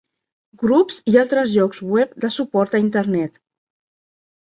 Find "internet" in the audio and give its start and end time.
2.85-3.37